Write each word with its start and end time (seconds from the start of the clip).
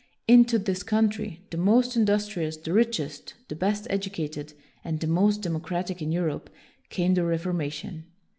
Into 0.27 0.57
this 0.57 0.81
country, 0.81 1.43
the 1.51 1.57
most 1.59 1.95
industrious, 1.95 2.57
the 2.57 2.73
richest, 2.73 3.35
the 3.49 3.55
best 3.55 3.85
educated, 3.91 4.53
and 4.83 4.99
the 4.99 5.05
most 5.05 5.43
democratic 5.43 6.01
in 6.01 6.11
Europe, 6.11 6.49
came 6.89 7.13
the 7.13 7.21
Reforma 7.21 7.71
tion. 7.71 8.05